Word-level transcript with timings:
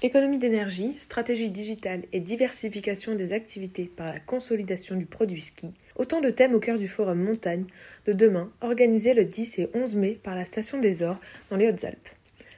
Économie 0.00 0.38
d'énergie, 0.38 0.94
stratégie 0.96 1.50
digitale 1.50 2.02
et 2.12 2.20
diversification 2.20 3.16
des 3.16 3.32
activités 3.32 3.90
par 3.96 4.06
la 4.06 4.20
consolidation 4.20 4.94
du 4.94 5.06
produit 5.06 5.40
ski, 5.40 5.74
autant 5.96 6.20
de 6.20 6.30
thèmes 6.30 6.54
au 6.54 6.60
cœur 6.60 6.78
du 6.78 6.86
forum 6.86 7.20
montagne 7.20 7.64
de 8.06 8.12
demain, 8.12 8.48
organisé 8.60 9.12
le 9.12 9.24
10 9.24 9.58
et 9.58 9.70
11 9.74 9.96
mai 9.96 10.20
par 10.22 10.36
la 10.36 10.44
station 10.44 10.78
des 10.78 11.02
Ors 11.02 11.18
dans 11.50 11.56
les 11.56 11.66
Hautes-Alpes. 11.68 12.08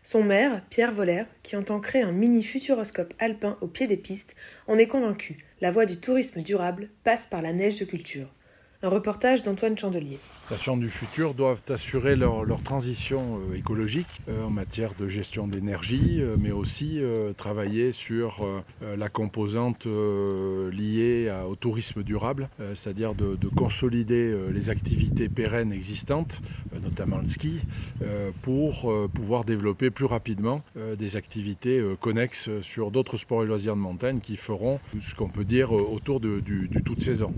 Son 0.02 0.22
maire, 0.22 0.60
Pierre 0.68 0.92
Voller, 0.92 1.24
qui 1.42 1.56
entend 1.56 1.80
créer 1.80 2.02
un 2.02 2.12
mini 2.12 2.42
futuroscope 2.42 3.14
alpin 3.18 3.56
au 3.62 3.68
pied 3.68 3.86
des 3.86 3.96
pistes, 3.96 4.36
en 4.66 4.76
est 4.76 4.86
convaincu. 4.86 5.38
La 5.62 5.70
voie 5.70 5.86
du 5.86 5.96
tourisme 5.96 6.42
durable 6.42 6.90
passe 7.04 7.26
par 7.26 7.40
la 7.40 7.54
neige 7.54 7.78
de 7.78 7.86
culture. 7.86 8.28
Un 8.82 8.88
reportage 8.88 9.42
d'Antoine 9.42 9.76
Chandelier. 9.76 10.16
Les 10.50 10.56
stations 10.56 10.78
du 10.78 10.88
futur 10.88 11.34
doivent 11.34 11.60
assurer 11.68 12.16
leur, 12.16 12.62
transition 12.62 13.38
euh, 13.50 13.54
écologique 13.54 14.06
euh, 14.28 14.44
en 14.44 14.50
matière 14.50 14.94
de 14.98 15.06
gestion 15.06 15.46
d'énergie, 15.46 16.22
euh, 16.22 16.36
mais 16.40 16.50
aussi 16.50 16.98
travailler 17.36 17.92
sur 17.92 18.46
la 18.80 19.08
composante 19.08 19.86
liée 19.86 21.32
au 21.48 21.54
tourisme 21.56 22.02
durable, 22.02 22.48
c'est-à-dire 22.74 23.14
de, 23.14 23.36
de 23.36 23.48
consolider 23.48 24.34
les 24.52 24.70
activités 24.70 25.28
pérennes 25.28 25.72
existantes, 25.72 26.40
notamment 26.82 27.18
le 27.18 27.24
ski, 27.26 27.60
pour 28.42 28.92
pouvoir 29.14 29.44
développer 29.44 29.90
plus 29.90 30.04
rapidement 30.06 30.62
des 30.76 31.16
activités 31.16 31.82
connexes 32.00 32.50
sur 32.62 32.90
d'autres 32.90 33.16
sports 33.16 33.44
et 33.44 33.46
loisirs 33.46 33.76
de 33.76 33.80
montagne 33.80 34.20
qui 34.20 34.36
feront 34.36 34.80
ce 35.00 35.14
qu'on 35.14 35.28
peut 35.28 35.44
dire 35.44 35.72
autour 35.72 36.20
de- 36.20 36.40
du, 36.40 36.68
du 36.68 36.82
toute 36.82 37.00
saison. 37.02 37.32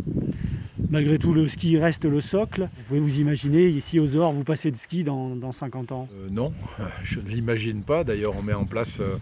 Malgré 0.93 1.19
tout, 1.19 1.33
le 1.33 1.49
ski 1.49 1.79
reste 1.79 2.05
le 2.05 2.21
socle. 2.21 2.69
Vous 2.77 2.83
pouvez 2.87 3.01
vous 3.01 3.19
imaginer, 3.19 3.67
ici 3.67 3.99
aux 3.99 4.15
Ors, 4.17 4.35
vous 4.35 4.45
passez 4.45 4.71
de 4.71 4.77
ski 4.77 5.05
dans, 5.05 5.35
dans 5.35 5.51
50 5.51 5.91
ans. 5.91 6.07
Euh, 6.13 6.29
non, 6.31 6.53
je 7.03 7.19
ne 7.21 7.29
l'imagine 7.31 7.83
pas. 7.83 8.05
D'ailleurs, 8.05 8.35
on 8.37 8.43
met 8.43 8.53
en 8.53 8.67
place 8.67 8.99
euh, 9.01 9.17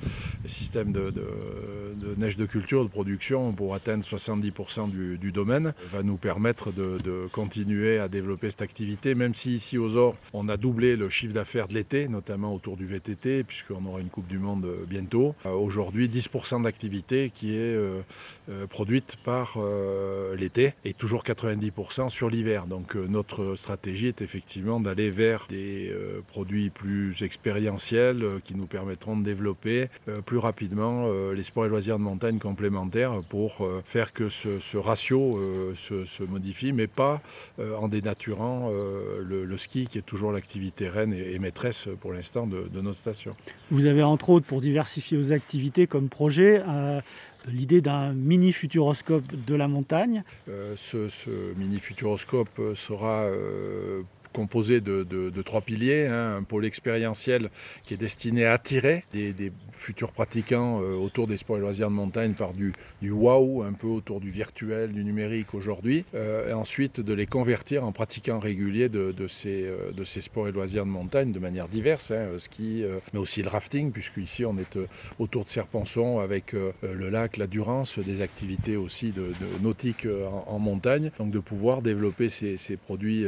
un 0.44 0.48
système 0.48 0.90
de, 0.90 1.10
de- 1.12 2.16
neige 2.16 2.36
de 2.36 2.44
culture, 2.44 2.82
de 2.82 2.88
production 2.88 3.52
pour 3.52 3.76
atteindre 3.76 4.04
70% 4.04 4.90
du, 4.90 5.16
du 5.16 5.30
domaine. 5.30 5.72
Ça 5.92 5.98
va 5.98 6.02
nous 6.02 6.16
permettre 6.16 6.72
de, 6.72 6.98
de 7.04 7.28
continuer 7.30 8.00
à 8.00 8.08
développer 8.08 8.50
cette 8.50 8.62
activité, 8.62 9.14
même 9.14 9.32
si 9.34 9.54
ici 9.54 9.78
aux 9.78 9.94
Ors, 9.96 10.16
on 10.32 10.48
a 10.48 10.56
doublé 10.56 10.96
le 10.96 11.08
chiffre 11.08 11.34
d'affaires 11.34 11.68
de 11.68 11.74
l'été, 11.74 12.08
notamment 12.08 12.52
autour 12.52 12.76
du 12.78 12.86
VTT, 12.86 13.44
puisqu'on 13.44 13.84
aura 13.86 14.00
une 14.00 14.08
Coupe 14.08 14.26
du 14.26 14.40
Monde 14.40 14.64
euh, 14.64 14.84
bientôt. 14.88 15.36
Euh, 15.46 15.50
Aujourd'hui, 15.50 16.08
10% 16.08 16.64
d'activité 16.64 17.30
qui 17.32 17.52
est 17.54 17.76
euh, 17.76 18.00
euh, 18.48 18.66
produite 18.66 19.18
par 19.24 19.54
euh, 19.58 20.34
l'été 20.34 20.72
et 20.84 20.94
toujours 20.94 21.22
90% 21.22 21.59
sur 22.08 22.30
l'hiver. 22.30 22.66
Donc 22.66 22.96
euh, 22.96 23.06
notre 23.08 23.54
stratégie 23.56 24.06
est 24.06 24.22
effectivement 24.22 24.80
d'aller 24.80 25.10
vers 25.10 25.46
des 25.48 25.90
euh, 25.90 26.20
produits 26.28 26.70
plus 26.70 27.22
expérientiels 27.22 28.22
euh, 28.22 28.38
qui 28.42 28.54
nous 28.54 28.66
permettront 28.66 29.16
de 29.16 29.24
développer 29.24 29.88
plus 30.26 30.38
rapidement 30.38 31.08
les 31.32 31.42
sports 31.42 31.66
et 31.66 31.68
loisirs 31.68 31.98
de 31.98 32.02
montagne 32.02 32.38
complémentaires 32.38 33.20
pour 33.28 33.66
faire 33.84 34.12
que 34.12 34.28
ce, 34.28 34.58
ce 34.58 34.76
ratio 34.76 35.40
se, 35.74 36.04
se 36.04 36.22
modifie, 36.22 36.72
mais 36.72 36.86
pas 36.86 37.20
en 37.58 37.88
dénaturant 37.88 38.70
le, 38.70 39.44
le 39.44 39.58
ski 39.58 39.86
qui 39.86 39.98
est 39.98 40.02
toujours 40.02 40.32
l'activité 40.32 40.88
reine 40.88 41.12
et, 41.12 41.34
et 41.34 41.38
maîtresse 41.38 41.88
pour 42.00 42.12
l'instant 42.12 42.46
de, 42.46 42.68
de 42.72 42.80
notre 42.80 42.98
station. 42.98 43.34
Vous 43.70 43.86
avez 43.86 44.02
entre 44.02 44.30
autres, 44.30 44.46
pour 44.46 44.60
diversifier 44.60 45.18
vos 45.18 45.32
activités 45.32 45.86
comme 45.86 46.08
projet, 46.08 46.62
euh, 46.68 47.00
l'idée 47.48 47.80
d'un 47.80 48.12
mini 48.12 48.52
futuroscope 48.52 49.24
de 49.46 49.54
la 49.54 49.68
montagne. 49.68 50.24
Euh, 50.48 50.74
ce, 50.76 51.08
ce 51.08 51.49
mini 51.56 51.78
futuroscope 51.80 52.58
euh, 52.58 52.74
sera 52.74 53.24
euh, 53.24 54.02
composé 54.32 54.80
de, 54.80 55.42
trois 55.42 55.60
piliers, 55.60 56.06
hein, 56.06 56.36
un 56.36 56.42
pôle 56.42 56.64
expérientiel 56.64 57.50
qui 57.84 57.94
est 57.94 57.96
destiné 57.96 58.44
à 58.44 58.52
attirer 58.52 59.04
des, 59.12 59.52
futurs 59.72 60.12
pratiquants 60.12 60.82
euh, 60.82 60.94
autour 60.94 61.26
des 61.26 61.38
sports 61.38 61.56
et 61.56 61.60
loisirs 61.60 61.88
de 61.88 61.94
montagne 61.94 62.34
par 62.34 62.52
du, 62.52 62.74
du 63.00 63.10
wow, 63.10 63.62
un 63.62 63.72
peu 63.72 63.86
autour 63.86 64.20
du 64.20 64.30
virtuel, 64.30 64.92
du 64.92 65.02
numérique 65.04 65.54
aujourd'hui, 65.54 66.04
euh, 66.14 66.50
et 66.50 66.52
ensuite 66.52 67.00
de 67.00 67.14
les 67.14 67.26
convertir 67.26 67.84
en 67.84 67.92
pratiquants 67.92 68.38
réguliers 68.40 68.90
de, 68.90 69.14
ces, 69.26 69.62
euh, 69.64 69.90
de 69.92 70.04
ces 70.04 70.20
sports 70.20 70.48
et 70.48 70.52
loisirs 70.52 70.84
de 70.84 70.90
montagne 70.90 71.32
de 71.32 71.38
manière 71.38 71.66
diverse, 71.66 72.10
hein, 72.10 72.28
ski, 72.36 72.84
mais 73.14 73.18
aussi 73.18 73.42
le 73.42 73.48
rafting, 73.48 73.90
puisque 73.90 74.18
ici 74.18 74.44
on 74.44 74.56
est 74.58 74.78
autour 75.18 75.44
de 75.44 75.48
Serponçon 75.48 76.18
avec 76.18 76.52
le 76.52 77.08
lac, 77.08 77.36
la 77.36 77.46
Durance, 77.46 77.98
des 77.98 78.20
activités 78.20 78.76
aussi 78.76 79.12
de, 79.12 79.32
nautiques 79.60 80.06
en, 80.46 80.58
montagne, 80.58 81.10
donc 81.18 81.30
de 81.30 81.38
pouvoir 81.38 81.82
développer 81.82 82.28
ces, 82.28 82.56
ces 82.56 82.76
produits, 82.76 83.26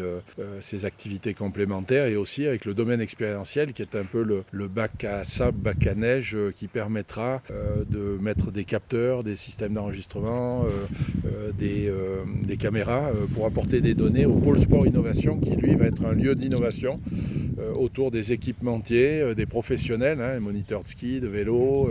ces 0.60 0.84
activités 0.84 0.91
complémentaires 1.36 2.06
et 2.06 2.16
aussi 2.16 2.46
avec 2.46 2.64
le 2.64 2.74
domaine 2.74 3.00
expérientiel 3.00 3.72
qui 3.72 3.82
est 3.82 3.96
un 3.96 4.04
peu 4.04 4.22
le, 4.22 4.68
bac 4.68 5.04
à 5.04 5.24
sable, 5.24 5.58
bac 5.58 5.86
à 5.86 5.94
neige 5.94 6.34
euh, 6.34 6.52
qui 6.54 6.68
permettra 6.68 7.42
euh, 7.50 7.84
de 7.84 8.18
mettre 8.20 8.50
des 8.50 8.64
capteurs, 8.64 9.22
des 9.22 9.36
systèmes 9.36 9.74
d'enregistrement, 9.74 10.64
euh, 11.26 11.50
des, 11.58 12.56
caméras 12.56 13.10
pour 13.34 13.46
apporter 13.46 13.80
des 13.80 13.94
données 13.94 14.26
au 14.26 14.34
pôle 14.34 14.60
sport 14.60 14.86
innovation 14.86 15.38
qui 15.38 15.50
lui 15.56 15.74
va 15.74 15.86
être 15.86 16.04
un 16.04 16.12
lieu 16.12 16.34
d'innovation 16.34 17.00
autour 17.74 18.10
des 18.10 18.32
équipementiers, 18.32 19.34
des 19.34 19.46
professionnels, 19.46 20.20
hein, 20.20 20.34
les 20.34 20.40
moniteurs 20.40 20.82
de 20.82 20.88
ski, 20.88 21.20
de 21.20 21.26
vélo, 21.26 21.88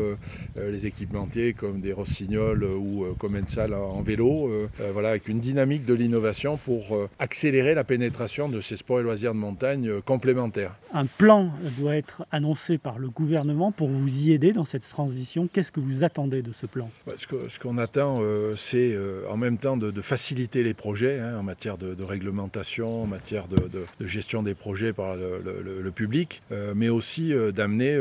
les 0.55 0.85
équipementiers 0.85 1.53
comme 1.53 1.81
des 1.81 1.93
Rossignols 1.93 2.63
ou 2.63 3.05
Commensal 3.17 3.73
en 3.73 4.01
vélo, 4.01 4.51
voilà, 4.93 5.09
avec 5.09 5.27
une 5.27 5.39
dynamique 5.39 5.85
de 5.85 5.93
l'innovation 5.93 6.57
pour 6.57 7.09
accélérer 7.19 7.73
la 7.73 7.83
pénétration 7.83 8.49
de 8.49 8.61
ces 8.61 8.77
sports 8.77 8.90
et 8.99 9.03
loisirs 9.03 9.33
de 9.33 9.39
montagne 9.39 9.87
euh, 9.89 10.01
complémentaires. 10.01 10.75
Un 10.93 11.05
plan 11.05 11.51
doit 11.77 11.95
être 11.95 12.25
annoncé 12.31 12.77
par 12.77 12.99
le 12.99 13.09
gouvernement 13.09 13.71
pour 13.71 13.87
vous 13.89 14.07
y 14.25 14.31
aider 14.33 14.53
dans 14.53 14.65
cette 14.65 14.87
transition. 14.87 15.47
Qu'est-ce 15.51 15.71
que 15.71 15.79
vous 15.79 16.03
attendez 16.03 16.41
de 16.41 16.51
ce 16.51 16.65
plan? 16.65 16.89
Ce 17.17 17.59
qu'on 17.59 17.77
attend, 17.77 18.19
euh, 18.21 18.55
c'est 18.57 18.93
euh, 18.93 19.23
en 19.29 19.37
même 19.37 19.57
temps 19.57 19.77
de, 19.77 19.91
de 19.91 20.01
faciliter 20.01 20.63
les 20.63 20.73
projets 20.73 21.19
hein, 21.19 21.37
en 21.37 21.43
matière 21.43 21.77
de, 21.77 21.93
de 21.93 22.03
réglementation, 22.03 23.03
en 23.03 23.07
matière 23.07 23.47
de, 23.47 23.57
gestion 24.05 24.43
des 24.43 24.53
projets 24.55 24.93
par 24.93 25.15
le, 25.15 25.41
le- 25.43 25.61
le- 25.61 25.81
le 25.81 25.91
public, 25.91 26.41
mais 26.75 26.89
aussi 26.89 27.33
d'amener 27.55 27.91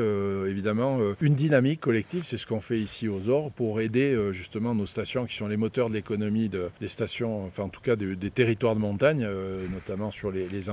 évidemment 0.49 0.99
une 1.21 1.35
dynamique 1.35 1.81
collective. 1.81 2.25
C'est 2.25 2.37
ce 2.37 2.47
qu'on 2.47 2.61
fait 2.61 2.79
ici 2.79 3.09
aux 3.09 3.29
OR 3.29 3.51
pour 3.51 3.81
aider 3.81 4.17
justement 4.33 4.75
nos 4.75 4.87
stations 4.87 5.27
qui 5.27 5.37
sont 5.37 5.47
les 5.47 5.57
moteurs 5.57 5.89
de 5.89 5.95
l'économie 5.95 6.49
de- 6.49 6.71
des 6.81 6.89
stations, 6.89 7.45
enfin 7.47 7.65
en 7.65 7.69
tout 7.69 7.81
cas 7.81 7.97
de- 7.97 8.15
des 8.15 8.31
territoires 8.31 8.75
de 8.75 8.81
montagne, 8.81 9.27
notamment 9.73 10.11
sur 10.11 10.31
les, 10.31 10.49
les 10.49 10.69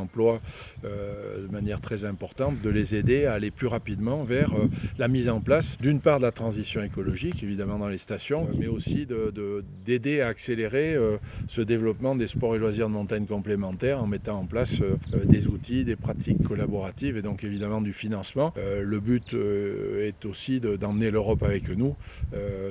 euh, 0.83 1.45
de 1.47 1.51
manière 1.51 1.81
très 1.81 2.05
importante, 2.05 2.61
de 2.61 2.69
les 2.69 2.95
aider 2.95 3.25
à 3.25 3.33
aller 3.33 3.51
plus 3.51 3.67
rapidement 3.67 4.23
vers 4.23 4.53
euh, 4.53 4.67
la 4.97 5.07
mise 5.07 5.29
en 5.29 5.41
place 5.41 5.77
d'une 5.81 5.99
part 5.99 6.17
de 6.19 6.23
la 6.25 6.31
transition 6.31 6.83
écologique, 6.83 7.43
évidemment 7.43 7.77
dans 7.79 7.87
les 7.89 7.97
stations, 7.97 8.47
mais 8.59 8.67
aussi 8.67 9.05
de- 9.05 9.31
de- 9.31 9.63
d'aider 9.85 10.21
à 10.21 10.27
accélérer 10.27 10.95
euh, 10.95 11.17
ce 11.47 11.61
développement 11.61 12.15
des 12.15 12.27
sports 12.27 12.55
et 12.55 12.59
loisirs 12.59 12.87
de 12.87 12.93
montagne 12.93 13.25
complémentaires 13.25 14.01
en 14.01 14.07
mettant 14.07 14.39
en 14.39 14.45
place 14.45 14.81
des 15.25 15.47
outils, 15.47 15.83
des 15.83 15.95
pratiques 15.95 16.43
collaboratives 16.43 17.17
et 17.17 17.21
donc 17.21 17.43
évidemment 17.43 17.81
du 17.81 17.93
financement. 17.93 18.53
Le 18.57 18.99
but 18.99 19.33
est 19.33 20.25
aussi 20.25 20.59
de- 20.59 20.75
d'emmener 20.75 21.11
l'Europe 21.11 21.43
avec 21.43 21.69
nous 21.69 21.95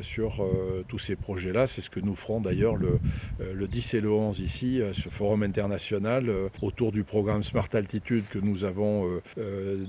sur 0.02 0.44
tous 0.88 0.98
ces 0.98 1.16
projets-là. 1.16 1.66
C'est 1.66 1.80
ce 1.80 1.90
que 1.90 2.00
nous 2.00 2.14
ferons 2.14 2.40
d'ailleurs 2.40 2.76
le, 2.76 2.98
le 3.40 3.66
10 3.66 3.94
et 3.94 4.00
le 4.00 4.10
11 4.10 4.40
ici, 4.40 4.80
ce 4.92 5.08
forum 5.08 5.42
international 5.42 6.30
autour 6.62 6.92
du 6.92 7.02
programme 7.04 7.25
programme 7.26 7.42
Smart 7.42 7.68
Altitude 7.74 8.22
que 8.30 8.38
nous 8.38 8.62
avons 8.64 9.20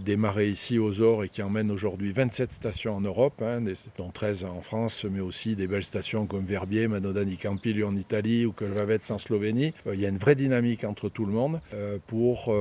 démarré 0.04 0.50
ici 0.50 0.80
aux 0.80 1.02
Ors 1.04 1.24
et 1.24 1.30
qui 1.30 1.44
emmène 1.44 1.70
aujourd'hui 1.70 2.12
27 2.12 2.52
stations 2.52 2.96
en 2.96 3.02
Europe, 3.02 3.44
hein, 3.44 3.60
dont 4.00 4.10
13 4.10 4.46
en 4.46 4.62
France, 4.64 5.06
mais 5.06 5.20
aussi 5.20 5.56
des 5.56 5.68
belles 5.68 5.84
stations 5.84 6.26
comme 6.26 6.46
Verbier, 6.46 6.88
Manodani 6.88 7.38
Campiglio 7.38 7.90
en 7.90 7.96
Italie 7.96 8.48
ou 8.48 8.54
Kolvavets 8.54 9.12
en 9.12 9.20
Slovénie. 9.20 9.72
il 9.94 10.00
y 10.00 10.08
a 10.08 10.10
une 10.10 10.18
vraie 10.18 10.34
dynamique 10.34 10.84
entre 10.84 11.10
tout 11.10 11.26
le 11.28 11.32
monde 11.32 11.60
pour 12.08 12.52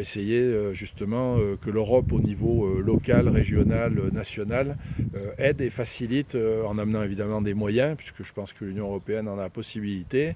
essayer 0.00 0.74
justement 0.74 1.36
que 1.62 1.70
l'Europe 1.70 2.12
au 2.12 2.20
niveau 2.20 2.80
local, 2.80 3.28
régional, 3.28 3.92
national 4.12 4.76
aide 5.38 5.60
et 5.60 5.70
facilite 5.70 6.34
en 6.66 6.78
amenant 6.78 7.04
évidemment 7.04 7.40
des 7.40 7.54
moyens, 7.54 7.96
puisque 7.96 8.24
je 8.24 8.32
pense 8.32 8.52
que 8.52 8.64
l'Union 8.64 8.86
européenne 8.86 9.28
en 9.28 9.38
a 9.38 9.42
la 9.42 9.50
possibilité, 9.50 10.34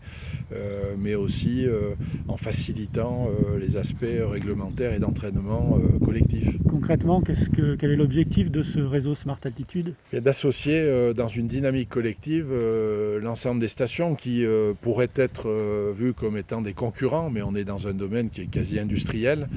euh, 0.52 0.94
mais 0.96 1.16
aussi 1.16 1.66
euh, 1.66 1.94
en 2.28 2.36
facilitant 2.36 3.28
euh, 3.28 3.47
les 3.58 3.76
aspects 3.76 4.04
réglementaires 4.04 4.92
et 4.92 4.98
d'entraînement 4.98 5.78
collectif. 6.04 6.58
Concrètement, 6.66 7.22
que, 7.22 7.74
quel 7.76 7.90
est 7.90 7.96
l'objectif 7.96 8.50
de 8.50 8.62
ce 8.62 8.80
réseau 8.80 9.14
Smart 9.14 9.38
Altitude? 9.44 9.94
D'associer 10.12 11.12
dans 11.14 11.28
une 11.28 11.46
dynamique 11.46 11.88
collective 11.88 12.52
l'ensemble 13.22 13.60
des 13.60 13.68
stations 13.68 14.14
qui 14.14 14.44
pourraient 14.82 15.10
être 15.14 15.92
vues 15.96 16.12
comme 16.12 16.36
étant 16.36 16.60
des 16.60 16.74
concurrents, 16.74 17.30
mais 17.30 17.42
on 17.42 17.54
est 17.54 17.64
dans 17.64 17.88
un 17.88 17.94
domaine 17.94 18.30
qui 18.30 18.42
est 18.42 18.46
quasi 18.46 18.78
industriel, 18.78 19.48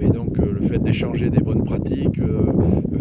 et 0.00 0.08
donc 0.08 0.36
le 0.38 0.60
fait 0.60 0.78
d'échanger 0.78 1.30
des 1.30 1.40
bonnes 1.40 1.64
pratiques, 1.64 2.20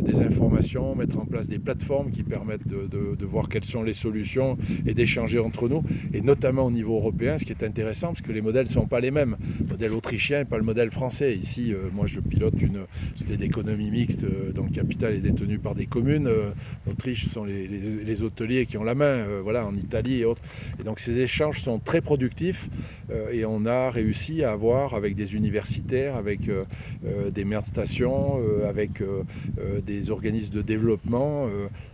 des 0.02 0.22
informations, 0.22 0.96
mettre 0.96 1.20
en 1.20 1.26
place 1.26 1.48
des 1.48 1.60
plateformes 1.60 2.12
qui 2.12 2.24
permettent 2.24 2.68
de, 2.68 3.26
voir 3.26 3.50
quelles 3.50 3.66
sont 3.66 3.84
les 3.84 3.94
solutions 3.94 4.58
et 4.86 4.94
d'échanger 4.94 5.40
entre 5.40 5.70
nous, 5.70 5.84
et 6.14 6.22
notamment 6.22 6.66
au 6.66 6.72
niveau 6.72 6.96
européen, 6.96 7.38
ce 7.38 7.46
qui 7.46 7.52
est 7.52 7.64
intéressant, 7.64 8.08
parce 8.08 8.22
que 8.22 8.32
les 8.32 8.42
modèles 8.42 8.66
ne 8.66 8.72
sont 8.72 8.88
pas 8.88 9.00
les 9.00 9.12
mêmes. 9.12 9.38
Le 9.60 9.68
modèle 9.68 9.92
autrichien 9.94 10.40
n'est 10.40 10.46
pas 10.46 10.58
le 10.58 10.64
modèle 10.64 10.92
français. 10.92 11.36
Ici, 11.36 11.74
euh, 11.74 11.90
moi, 11.94 12.08
je 12.08 12.20
pilote 12.20 12.62
une 12.62 12.82
société 13.16 13.38
d'économie 13.38 13.92
mixte, 13.92 14.24
euh, 14.24 14.52
dont 14.54 14.64
le 14.64 14.72
capital 14.72 15.14
est 15.14 15.20
détenu 15.20 15.60
par 15.60 15.76
des 15.76 15.86
communes. 15.86 16.28
Euh, 16.28 16.52
en 16.88 16.92
Autriche, 16.92 17.26
ce 17.26 17.30
sont 17.30 17.46
les, 17.46 18.24
hôteliers 18.24 18.66
qui 18.66 18.78
ont 18.78 18.84
la 18.84 18.96
main, 18.96 19.26
voilà, 19.42 19.66
en 19.66 19.74
Italie 19.74 20.20
et 20.20 20.26
autres. 20.26 20.42
Et 20.80 20.84
donc, 20.84 21.00
ces 21.00 21.20
échanges 21.20 21.62
sont 21.62 21.80
très 21.80 22.02
productifs, 22.02 22.70
et 23.32 23.46
on 23.46 23.66
a 23.66 23.90
réussi 23.90 24.44
à 24.44 24.52
avoir, 24.52 24.94
avec 24.94 25.16
des 25.16 25.34
universitaires, 25.36 26.16
avec 26.16 26.42
des 27.34 27.46
maires 27.46 27.62
de 27.62 27.68
stations, 27.68 28.40
avec 28.68 29.02
des 29.86 29.91
organismes 30.10 30.54
de 30.54 30.62
développement, 30.62 31.50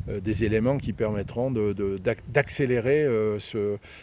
des 0.07 0.44
éléments 0.44 0.77
qui 0.77 0.94
permettront 0.94 1.51
d'accélérer 1.51 3.05
de, 3.05 3.38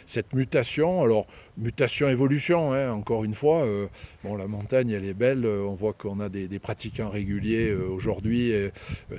cette 0.05 0.33
mutation. 0.33 1.03
Alors, 1.03 1.27
mutation-évolution, 1.57 2.73
hein, 2.73 2.91
encore 2.91 3.23
une 3.23 3.35
fois. 3.35 3.63
Euh, 3.63 3.87
bon, 4.23 4.35
la 4.35 4.47
montagne, 4.47 4.91
elle 4.91 5.05
est 5.05 5.13
belle. 5.13 5.45
Euh, 5.45 5.63
on 5.63 5.73
voit 5.73 5.93
qu'on 5.93 6.19
a 6.19 6.29
des, 6.29 6.59
pratiquants 6.59 7.09
réguliers 7.09 7.69
euh, 7.69 7.87
aujourd'hui, 7.87 8.51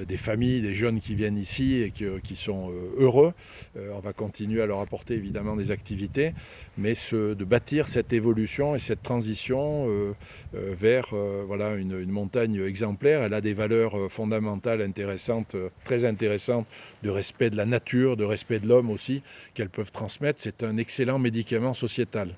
des 0.06 0.16
familles, 0.16 0.62
des 0.62 0.74
jeunes 0.74 1.00
qui 1.00 1.14
viennent 1.14 1.36
ici 1.36 1.76
et 1.76 1.90
qui, 1.90 2.36
sont 2.36 2.70
heureux. 2.98 3.32
on 3.76 4.00
va 4.00 4.12
continuer 4.12 4.62
à 4.62 4.66
leur 4.66 4.80
apporter 4.80 5.14
évidemment 5.14 5.56
des 5.56 5.70
activités, 5.70 6.32
mais 6.76 6.92
de 7.12 7.44
bâtir 7.44 7.88
cette 7.88 8.12
évolution 8.12 8.74
et 8.74 8.78
cette 8.78 9.02
transition 9.02 9.88
vers 10.52 11.14
voilà, 11.46 11.74
une, 11.74 12.06
montagne 12.06 12.60
exemplaire. 12.60 13.22
Elle 13.22 13.34
a 13.34 13.40
des 13.40 13.52
valeurs 13.52 14.10
fondamentales 14.66 14.82
intéressantes, 14.82 15.56
très 15.84 16.04
intéressantes, 16.04 16.66
de 17.02 17.10
respect 17.10 17.50
de 17.50 17.56
la 17.56 17.66
nature, 17.66 18.16
de 18.16 18.24
respect 18.24 18.60
de 18.60 18.68
l'homme 18.68 18.90
aussi, 18.90 19.22
qu'elles 19.54 19.70
peuvent 19.70 19.92
transmettre. 19.92 20.40
C'est 20.40 20.62
un 20.62 20.76
excellent 20.76 21.18
médicament 21.18 21.74
sociétal. 21.74 22.34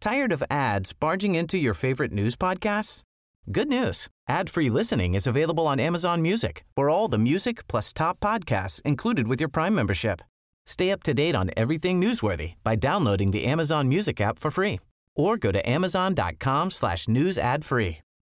Tired 0.00 0.32
of 0.32 0.42
ads 0.50 0.92
barging 0.92 1.34
into 1.34 1.56
your 1.56 1.74
favorite 1.74 2.12
news 2.12 2.36
podcasts? 2.36 3.02
Good 3.50 3.68
news. 3.68 4.08
Ad-free 4.28 4.70
listening 4.70 5.14
is 5.14 5.26
available 5.26 5.66
on 5.66 5.80
Amazon 5.80 6.20
Music. 6.20 6.64
For 6.76 6.90
all 6.90 7.08
the 7.08 7.18
music 7.18 7.66
plus 7.68 7.92
top 7.92 8.20
podcasts 8.20 8.82
included 8.82 9.28
with 9.28 9.40
your 9.40 9.48
Prime 9.48 9.74
membership. 9.74 10.20
Stay 10.66 10.90
up 10.90 11.02
to 11.02 11.14
date 11.14 11.34
on 11.34 11.50
everything 11.56 12.00
newsworthy 12.00 12.54
by 12.64 12.76
downloading 12.76 13.32
the 13.32 13.44
Amazon 13.44 13.88
Music 13.88 14.20
app 14.20 14.38
for 14.38 14.50
free 14.50 14.80
or 15.14 15.36
go 15.36 15.52
to 15.52 15.60
amazon.com 15.68 16.70
slash 16.70 17.06
news 17.06 17.38
ad 17.38 17.64
free. 17.64 18.03